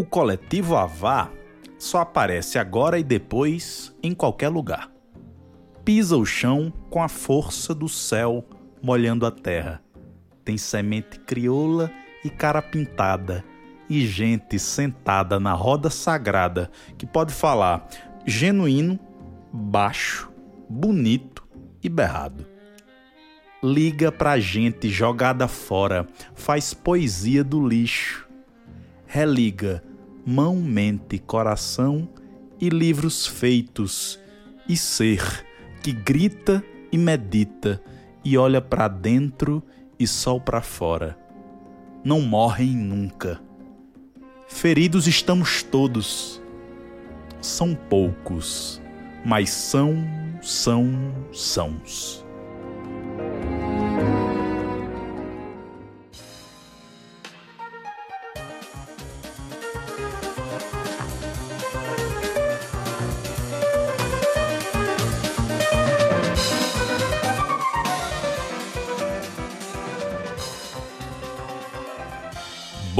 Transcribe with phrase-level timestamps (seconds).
[0.00, 1.30] O coletivo Avá
[1.78, 4.90] só aparece agora e depois em qualquer lugar.
[5.84, 8.42] Pisa o chão com a força do céu
[8.82, 9.82] molhando a terra.
[10.42, 11.90] Tem semente crioula
[12.24, 13.44] e cara pintada,
[13.90, 17.86] e gente sentada na roda sagrada que pode falar
[18.24, 18.98] genuíno,
[19.52, 20.32] baixo,
[20.66, 21.46] bonito
[21.82, 22.46] e berrado.
[23.62, 28.26] Liga pra gente jogada fora, faz poesia do lixo.
[29.06, 29.82] Religa
[30.24, 32.08] mão, mente, coração
[32.60, 34.18] e livros feitos,
[34.68, 35.44] e ser
[35.82, 36.62] que grita
[36.92, 37.82] e medita
[38.24, 39.62] e olha para dentro
[39.98, 41.18] e sol para fora.
[42.04, 43.40] Não morrem nunca.
[44.48, 46.42] Feridos estamos todos.
[47.40, 48.80] São poucos,
[49.24, 49.94] mas são,
[50.42, 50.90] são,
[51.32, 52.24] sãos.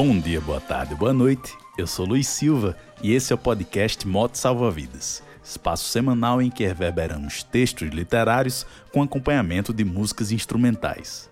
[0.03, 1.55] Bom dia, boa tarde, boa noite.
[1.77, 6.49] Eu sou Luiz Silva e esse é o podcast Moto Salva Vidas, espaço semanal em
[6.49, 11.29] que reverberamos textos literários com acompanhamento de músicas instrumentais.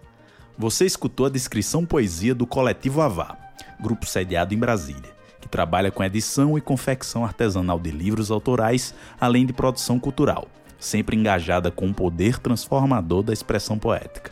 [0.58, 3.39] Você escutou a descrição poesia do Coletivo Avá,
[3.80, 9.46] grupo sediado em Brasília, que trabalha com edição e confecção artesanal de livros autorais, além
[9.46, 10.46] de produção cultural,
[10.78, 14.30] sempre engajada com o poder transformador da expressão poética.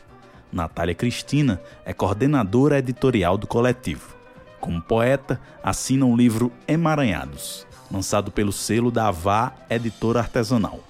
[0.52, 4.15] Natália Cristina é coordenadora editorial do coletivo.
[4.60, 10.80] Como poeta, assina um livro Emaranhados, lançado pelo selo da Avá Editora Artesanal.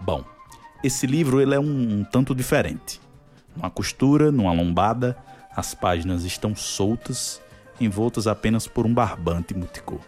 [0.00, 0.24] Bom,
[0.82, 3.00] esse livro ele é um, um tanto diferente.
[3.56, 5.16] Numa costura, numa lombada,
[5.54, 7.42] as páginas estão soltas,
[7.80, 9.98] envoltas apenas por um barbante multicor.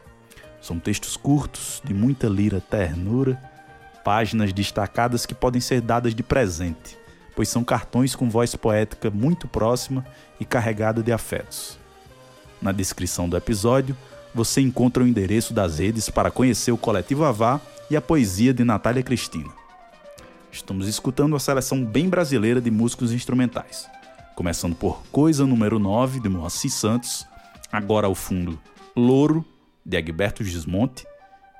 [0.61, 3.43] São textos curtos, de muita lira ternura,
[4.05, 6.97] páginas destacadas que podem ser dadas de presente,
[7.35, 10.05] pois são cartões com voz poética muito próxima
[10.39, 11.80] e carregada de afetos.
[12.61, 13.97] Na descrição do episódio,
[14.35, 17.59] você encontra o endereço das redes para conhecer o Coletivo Avá
[17.91, 19.51] e a poesia de Natália Cristina.
[20.53, 23.89] Estamos escutando uma seleção bem brasileira de músicos instrumentais,
[24.37, 27.27] começando por Coisa número 9 de Moacir Santos,
[27.73, 28.61] agora ao fundo
[28.95, 29.45] Louro
[29.85, 31.07] de Egberto Gismonte.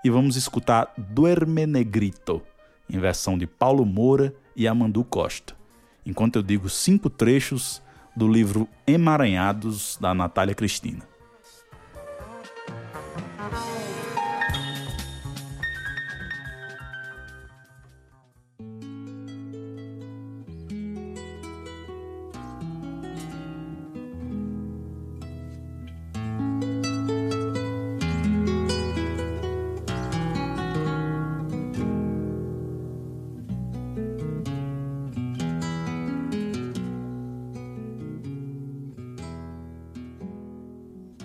[0.05, 2.43] E vamos escutar Duerme Negrito,
[2.89, 5.55] em versão de Paulo Moura e Amandu Costa,
[6.05, 7.81] enquanto eu digo cinco trechos
[8.15, 11.10] do livro Emaranhados, da Natália Cristina.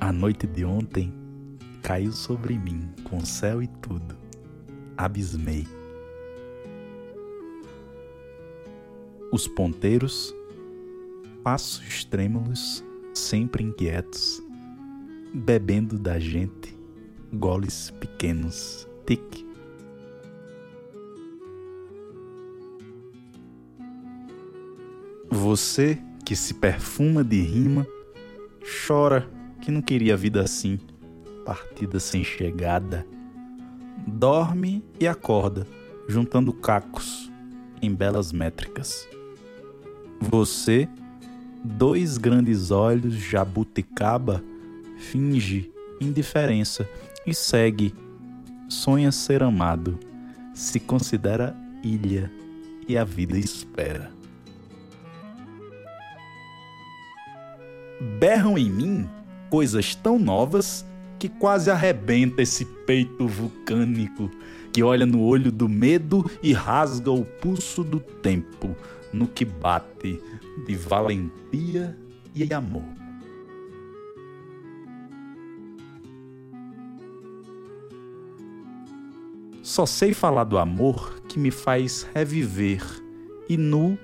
[0.06, 1.12] A noite de ontem
[1.82, 4.16] caiu sobre mim com céu e tudo.
[4.96, 5.66] Abismei.
[9.32, 10.32] Os ponteiros,
[11.44, 12.84] passos trêmulos,
[13.16, 14.40] sempre inquietos,
[15.34, 16.78] bebendo da gente,
[17.34, 19.44] goles pequenos, tic.
[25.32, 27.88] Você que se perfuma de rima,
[28.86, 29.34] chora
[29.66, 30.80] que não queria vida assim,
[31.44, 33.04] partida sem chegada.
[34.06, 35.66] Dorme e acorda,
[36.08, 37.32] juntando cacos
[37.82, 39.10] em belas métricas.
[40.22, 40.88] Você,
[41.64, 44.44] dois grandes olhos jabuticaba,
[45.00, 46.88] finge indiferença
[47.26, 47.92] e segue,
[48.70, 49.98] sonha ser amado,
[50.54, 52.32] se considera ilha
[52.88, 54.12] e a vida espera.
[58.20, 59.10] Berram em mim
[59.50, 60.86] coisas tão novas
[61.18, 64.30] que quase arrebenta esse peito vulcânico
[64.72, 68.76] que olha no olho do medo e rasga o pulso do tempo
[69.14, 70.22] no que bate
[70.68, 71.98] de valentia
[72.36, 72.84] e amor.
[79.64, 82.84] Só sei falar do amor que me faz reviver
[83.50, 83.98] e nu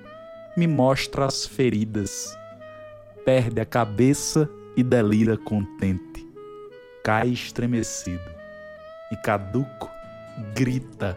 [0.56, 2.36] me mostra as feridas.
[3.24, 6.26] Perde a cabeça e delira contente.
[7.04, 8.30] Cai estremecido
[9.10, 9.90] e caduco
[10.54, 11.16] grita,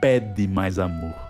[0.00, 1.29] pede mais amor.